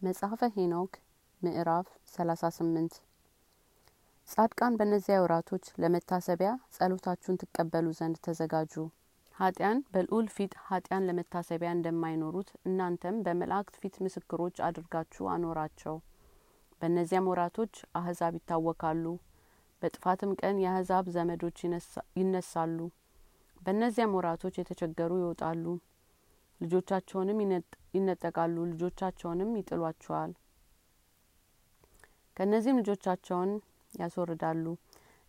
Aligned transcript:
መጽሐፈ 0.00 0.42
ሄኖክ 0.54 0.92
ምዕራፍ 1.42 1.86
ሰላሳ 2.12 2.50
ስምንት። 2.56 2.94
ጻድቃን 4.28 4.76
በእነዚያ 4.78 5.16
ወራቶች 5.22 5.64
ለመታሰቢያ 5.82 6.50
ጸሎታችሁን 6.76 7.38
ትቀበሉ 7.42 7.86
ዘንድ 7.98 8.16
ተዘጋጁ። 8.26 8.74
ኃጢያን 9.34 9.82
በልዑል 9.92 10.26
ፊት 10.36 10.54
ኃጢያን 10.68 11.06
ለመታሰቢያ 11.08 11.72
እንደማይኖሩት 11.76 12.50
እናንተም 12.62 13.18
በመላእክት 13.26 13.76
ፊት 13.82 13.98
ምስክሮች 14.04 14.56
አድርጋችሁ 14.68 15.26
አኖራቸው። 15.34 15.98
በእነዚያም 16.80 17.28
ወራቶች 17.32 17.74
አህዛብ 17.94 18.34
ይታወካሉ። 18.38 19.04
በጥፋትም 19.82 20.32
ቀን 20.40 20.62
የአህዛብ 20.64 21.06
ዘመዶች 21.14 21.60
ይነሳሉ። 22.16 22.78
በእነዚያም 23.60 24.16
ወራቶች 24.18 24.56
የተቸገሩ 24.58 25.12
ይወጣሉ 25.20 25.64
ልጆቻቸውንም 26.60 27.38
ይነጠቃሉ 27.94 28.56
ልጆቻቸውንም 28.72 29.50
ይጥሏቸዋል። 29.60 30.32
ከእነዚህም 32.36 32.80
ልጆቻቸውን 32.80 33.50
ያስወርዳሉ። 33.92 34.64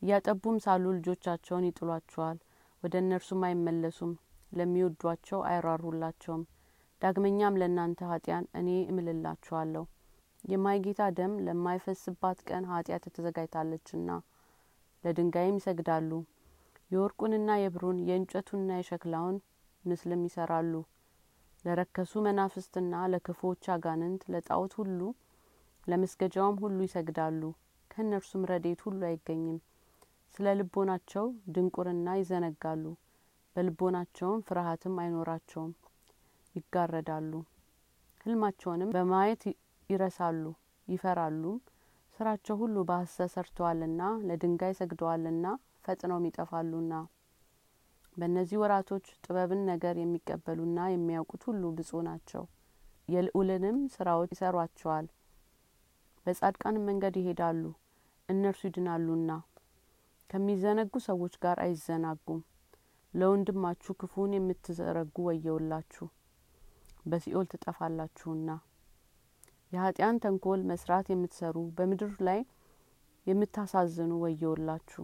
እያጠቡም 0.02 0.58
ሳሉ 0.66 0.84
ልጆቻቸውን 0.98 1.68
ይጥሏቸዋል። 1.70 2.38
ወደ 2.84 2.94
እነርሱም 3.02 3.42
አይመለሱም። 3.48 4.12
ለሚወዷቸው 4.52 5.40
አይራሩላቸውም። 5.50 6.44
ዳግመኛም 7.02 7.58
ለእናንተ 7.60 8.00
ኃጢያን 8.12 8.46
እኔ 8.60 8.70
እምልላችኋለሁ። 8.90 9.84
የማይጌታ 10.44 11.02
ደም 11.18 11.34
ለማይፈስባት 11.46 12.40
ቀን 12.50 12.64
ኃጢአት 12.72 13.04
ተዘጋጅታለችና 13.16 14.10
ለድንጋይም 15.04 15.60
ይሰግዳሉ። 15.60 16.12
የወርቁንና 16.92 17.52
የብሩን 17.60 18.00
የእንጨቱንና 18.08 18.72
የሸክላውን 18.80 19.38
ምስልም 19.84 20.24
ይሰራሉ 20.28 20.74
ለረከሱ 21.64 22.14
መናፍስትና 22.26 22.94
ለክፉዎች 23.14 23.66
አጋንንት 23.74 24.24
ለጣዖት 24.34 24.74
ሁሉ 24.80 25.00
ለመስገጃውም 25.88 26.58
ሁሉ 26.64 26.78
ይሰግዳሉ። 26.88 27.42
ከእነርሱም 27.92 28.44
ረዴት 28.52 28.82
ሁሉ 28.86 29.02
አይገኝም። 29.08 29.60
ስለ 30.36 30.54
ልቦናቸው 30.60 31.26
ድንቁርና 31.54 32.10
ይዘነጋሉ። 32.20 32.84
በልቦናቸውም 33.56 34.44
ፍርሀትም 34.48 34.96
አይኖራቸውም። 35.04 35.72
ይጋረዳሉ። 36.56 37.32
ህልማቸውንም 38.26 38.92
በማየት 38.96 39.44
ይረሳሉ 39.90 40.44
ይፈራሉም። 40.88 41.58
ስራቸው 42.16 42.56
ሁሉ 42.62 42.78
በሀሰት 42.90 43.32
ሰርተዋልና 43.34 44.02
ለድንጋይ 44.28 44.74
ሰግደዋልና 44.80 45.46
ፈጥነውም 45.86 46.28
ይጠፋሉና 46.30 46.94
በእነዚህ 48.18 48.60
ወራቶች 48.62 49.06
ጥበብን 49.24 49.62
ነገር 49.70 49.96
የሚቀበሉና 50.00 50.80
የሚያውቁት 50.90 51.44
ሁሉ 51.50 51.64
ብፁ 51.78 52.02
ናቸው። 52.08 52.44
የልዑልንም 53.10 53.78
ስራዎች 53.96 54.32
ይሰሯቸዋል። 54.36 55.08
በጻድቃንም 56.26 56.86
መንገድ 56.90 57.16
ይሄዳሉ 57.20 57.62
እነርሱ 58.30 58.62
ይድናሉና። 58.68 59.32
ከሚዘነጉ 60.30 60.94
ሰዎች 61.08 61.34
ጋር 61.44 61.58
አይዘናጉም። 61.64 62.42
ለወንድማችሁ 63.14 63.94
ክፉን 64.02 64.34
የምትዘረጉ 64.36 65.16
ወየውላችሁ 65.28 66.06
በሲኦል 67.06 67.48
ትጠፋላችሁና። 67.54 68.50
የኃጢያን 69.72 70.22
ተንኮል 70.24 70.62
መስራት 70.70 71.08
የምትሰሩ 71.12 71.58
በምድር 71.78 72.14
ላይ 72.28 72.40
የምታሳዝኑ 73.28 74.12
ወየውላችሁ 74.24 75.04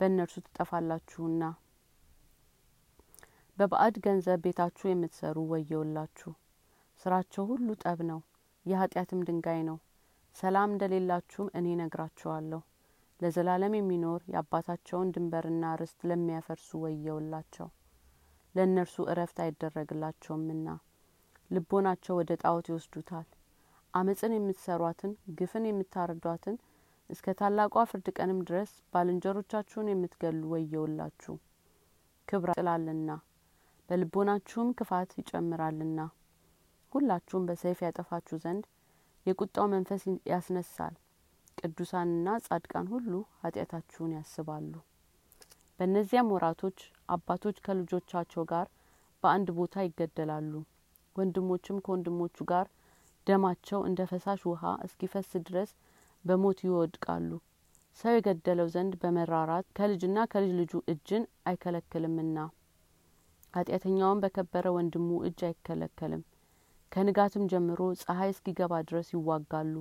በእነርሱ 0.00 0.36
ትጠፋላችሁና 0.46 1.42
በባዕድ 3.58 3.96
ገንዘብ 4.04 4.38
ቤታችሁ 4.44 4.86
የምትሰሩ 4.88 5.36
ወየውላችሁ። 5.50 6.30
ስራቸው 7.00 7.44
ሁሉ 7.50 7.68
ጠብ 7.82 7.98
ነው 8.08 8.20
የኃጢአትም 8.66 9.20
ድንጋይ 9.28 9.60
ነው። 9.68 9.76
ሰላም 10.36 10.72
እንደሌላችሁም 10.72 11.48
እኔ 11.58 11.66
ነግራችኋለሁ 11.80 12.60
ለዘላለም 13.20 13.74
የሚኖር 13.76 14.20
የአባታቸውን 14.30 15.12
ድንበርና 15.14 15.64
ርስት 15.80 16.00
ለሚያፈርሱ 16.10 16.70
ወየውላቸው። 16.84 17.68
ለእነርሱ 18.54 18.96
እረፍት 19.12 19.38
አይደረግላቸውምና 19.44 20.66
ልቦናቸው 21.50 22.14
ወደ 22.20 22.32
ጣዖት 22.42 22.68
ይወስዱታል። 22.70 23.28
አመፅን 23.94 24.32
የምትሰሯትን 24.36 25.12
ግፍን 25.38 25.66
የምታረዷትን 25.68 26.56
እስከ 27.10 27.34
ታላቋ 27.40 27.84
ፍርድ 27.90 28.08
ቀንም 28.16 28.40
ድረስ 28.48 28.72
ባልንጀሮቻችሁን 28.92 29.90
የምትገሉ 29.90 30.42
ወየውላችሁ። 30.54 31.34
ክብር 32.28 32.50
ጥላልና 32.58 33.10
በልቦናችሁም 33.88 34.68
ክፋት 34.78 35.10
ይጨምራልና። 35.18 36.00
ሁላችሁም 36.92 37.46
በሰይፍ 37.48 37.78
ያጠፋችሁ 37.84 38.36
ዘንድ 38.42 38.64
የቁጣው 39.26 39.66
መንፈስ 39.72 40.02
ያስነሳል። 40.30 40.94
ቅዱሳንና 41.58 42.28
ጻድቃን 42.46 42.86
ሁሉ 42.92 43.12
ኃጢአታችሁን 43.42 44.14
ያስባሉ። 44.16 44.72
በእነዚያም 45.80 46.32
ወራቶች 46.34 46.78
አባቶች 47.08 47.56
ከልጆቻቸው 47.64 48.44
ጋር 48.52 48.66
በአንድ 49.22 49.48
ቦታ 49.58 49.84
ይገደላሉ። 49.86 50.52
ወንድሞችም 51.16 51.82
ከወንድሞቹ 51.84 52.36
ጋር 52.50 52.66
ደማቸው 53.26 53.80
እንደ 53.88 54.00
ፈሳሽ 54.10 54.40
ውሃ 54.50 54.62
እስኪፈስ 54.86 55.30
ድረስ 55.46 55.70
በሞት 56.24 56.58
ይወድቃሉ። 56.66 57.30
ሰው 57.98 58.12
የገደለው 58.14 58.68
ዘንድ 58.74 58.92
በመራራት 59.02 59.66
ከልጅና 59.76 60.18
ከልጅ 60.32 60.52
ልጁ 60.60 60.82
እጅን 60.92 61.24
አይከለክልምና 61.48 62.38
ኃጢአተኛውን 63.54 64.22
በከበረ 64.22 64.66
ወንድሙ 64.76 65.08
እጅ 65.26 65.40
አይከለከልም። 65.46 66.22
ከንጋትም 66.92 67.44
ጀምሮ 67.52 67.80
ፀሐይ 68.00 68.30
እስኪገባ 68.32 68.74
ድረስ 68.88 69.08
ይዋጋሉ። 69.14 69.74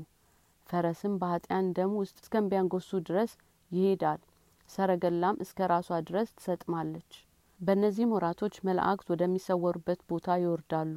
ፈረስም 0.70 1.14
በኃጢያን 1.22 1.68
ደም 1.78 1.92
ውስጥ 2.00 2.18
እስከሚያንጎሱ 2.22 2.90
ድረስ 3.08 3.32
ይሄዳል። 3.72 4.22
ሰረገላም 4.70 5.40
እስከ 5.44 5.68
ራሷ 5.72 6.00
ድረስ 6.08 6.30
ትሰጥማለች። 6.38 7.12
በእነዚህም 7.60 8.14
ወራቶች 8.16 8.56
መላእክት 8.68 9.08
ወደሚሰወሩበት 9.14 10.00
ቦታ 10.10 10.38
ይወርዳሉ። 10.40 10.96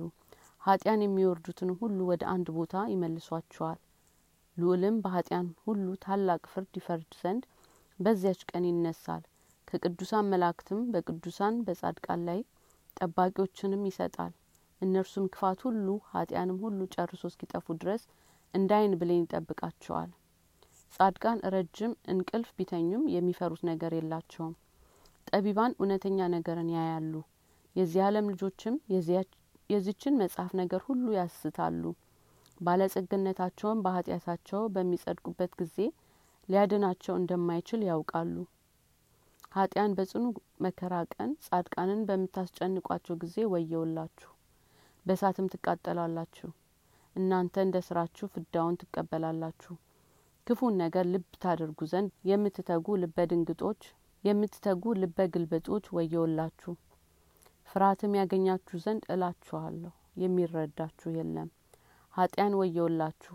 ኃጢያን 0.62 1.04
የሚወርዱትን 1.04 1.70
ሁሉ 1.80 1.98
ወደ 2.10 2.22
አንድ 2.32 2.48
ቦታ 2.56 2.76
ይመልሷቸዋል። 2.92 3.78
ልዑልም 4.56 4.96
በኃጢያን 5.04 5.48
ሁሉ 5.64 5.86
ታላቅ 6.04 6.42
ፍርድ 6.52 6.74
ይፈርድ 6.80 7.10
ዘንድ 7.20 7.42
በዚያች 7.98 8.40
ቀን 8.50 8.64
ይነሳል። 8.70 9.22
ከቅዱሳን 9.68 10.30
መላእክትም 10.32 10.80
በቅዱሳን 10.92 11.54
በጻድቃን 11.66 12.20
ላይ 12.28 12.40
ጠባቂዎችንም 12.96 13.82
ይሰጣል። 13.88 14.32
እነርሱም 14.80 15.26
ክፋት 15.34 15.60
ሁሉ 15.66 15.86
ኃጢያንም 16.10 16.58
ሁሉ 16.64 16.78
ጨርሶ 16.94 17.22
እስኪጠፉ 17.30 17.76
ድረስ 17.80 18.02
እንደ 18.54 18.70
አይን 18.78 18.94
ብሌን 19.00 19.24
ይጠብቃቸዋል። 19.24 20.10
ጻድቃን 20.92 21.38
ረጅም 21.54 21.92
እንቅልፍ 22.12 22.50
ቢተኙም 22.58 23.04
የሚፈሩት 23.14 23.62
ነገር 23.70 23.92
የላቸውም። 23.96 24.54
ጠቢባን 25.26 25.76
እውነተኛ 25.78 26.28
ነገርን 26.34 26.68
ያያሉ። 26.76 27.12
የዚህ 27.76 28.02
ዓለም 28.06 28.26
ልጆችም 28.32 28.74
የዚችን 29.70 30.18
መጽሐፍ 30.20 30.50
ነገር 30.60 30.82
ሁሉ 30.88 31.06
ያስታሉ። 31.18 31.82
ባለጸግነታቸውን 32.60 33.82
በኃጢአታቸው 33.84 34.60
በሚጸድቁበት 34.74 35.52
ጊዜ 35.60 35.76
ሊያድናቸው 36.48 37.14
እንደማይችል 37.18 37.80
ያውቃሉ 37.88 38.36
ኃጢያን 39.56 39.94
በጽኑ 39.98 40.24
መከራ 40.64 40.94
ቀን 41.12 41.30
ጻድቃንን 41.44 42.00
በምታስጨንቋቸው 42.08 43.14
ጊዜ 43.22 43.36
ወየውላችሁ 43.52 44.30
በእሳትም 45.06 45.46
ትቃጠላላችሁ። 45.52 46.48
እናንተ 47.16 47.54
እንደ 47.64 47.76
ስራችሁ 47.86 48.26
ፍዳውን 48.34 48.74
ትቀበላላችሁ። 48.80 49.74
ክፉን 50.46 50.74
ነገር 50.82 51.04
ልብ 51.12 51.28
ታደርጉ 51.42 51.80
ዘንድ 51.92 52.10
የምትተጉ 52.30 52.96
ልበ 53.02 53.26
ድንግጦች 53.30 53.80
የምትተጉ 54.24 54.92
ልበ 55.00 55.18
ግልብጦች 55.34 55.86
ወየውላችሁ። 55.96 56.74
ፍርሃትም 57.68 58.12
ያገኛችሁ 58.18 58.76
ዘንድ 58.84 59.04
እላችኋለሁ 59.14 59.92
የሚረዳችሁ 60.22 61.10
የለም። 61.16 61.48
ኃጢያን 62.14 62.58
ወየውላችሁ። 62.60 63.34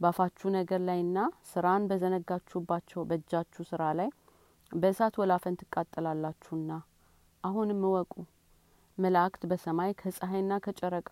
ባፋችሁ 0.00 0.48
ነገር 0.56 0.80
ላይና 0.86 1.18
ስራን 1.50 1.84
በዘነጋችሁባቸው 1.90 3.02
በእጃችሁ 3.10 3.62
ስራ 3.68 3.82
ላይ 3.98 4.08
በእሳት 4.72 5.14
ወላፈን 5.20 5.58
ትቃጠላላችሁና። 5.60 6.70
አሁንም 7.44 7.80
እወቁ። 7.88 8.12
መላእክት 8.98 9.42
በሰማይ 9.50 9.90
ከፀሐይና 10.00 10.52
ከጨረቃ 10.64 11.10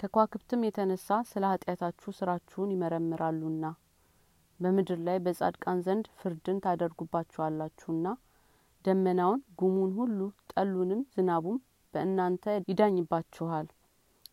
ከኳክብትም 0.00 0.64
የተነሳ 0.66 1.18
ስለ 1.30 1.44
ኃጢአታችሁ 1.52 2.10
ስራችሁን 2.18 2.72
ይመረምራሉና። 2.74 3.64
በምድር 4.60 4.98
ላይ 5.06 5.18
በጻድቃን 5.24 5.78
ዘንድ 5.86 6.06
ፍርድን 6.18 6.58
ታደርጉባችኋላችሁና። 6.64 8.06
ደመናውን 8.84 9.40
ጉሙን 9.60 9.92
ሁሉ 9.98 10.18
ጠሉንም 10.52 11.00
ዝናቡም 11.14 11.58
በእናንተ 11.94 12.44
ይዳኝባችኋል። 12.68 13.66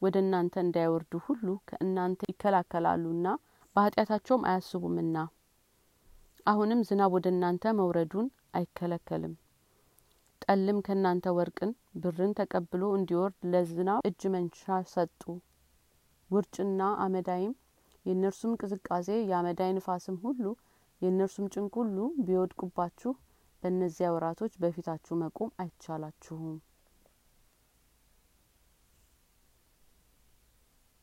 ወደ 0.01 0.15
እናንተ 0.23 0.55
እንዳይወርዱ 0.63 1.13
ሁሉ 1.25 1.47
ከእናንተ 1.69 2.21
ይከላከላሉና 2.31 3.27
በኃጢአታቸውም 3.75 4.45
አያስቡምና። 4.49 5.17
አሁንም 6.45 6.79
ዝናብ 6.87 7.11
ወደ 7.17 7.27
እናንተ 7.33 7.73
መውረዱን 7.79 8.27
አይከለከልም። 8.53 9.33
ጠልም 10.41 10.77
ከእናንተ 10.85 11.33
ወርቅን 11.37 11.71
ብርን 12.03 12.31
ተቀብሎ 12.39 12.83
እንዲወርድ 12.97 13.37
ለዝናብ 13.51 14.01
እጅ 14.09 14.21
መንሻ 14.33 14.61
ሰጡ። 14.93 15.21
ውርጭና 16.29 16.81
አመዳይም 17.03 17.53
የእነርሱም 18.05 18.57
ቅዝቃዜ 18.61 19.09
የአመዳይ 19.23 19.71
ንፋስም 19.77 20.17
ሁሉ 20.23 20.43
የእነርሱም 21.01 21.47
ጭንቅ 21.53 21.73
ሁሉ 21.81 21.97
ቢወድቁባችሁ 22.25 23.11
በእነዚያ 23.63 24.09
ወራቶች 24.13 24.53
በፊታችሁ 24.61 25.15
መቆም 25.21 25.49
አይቻላችሁም 25.61 26.55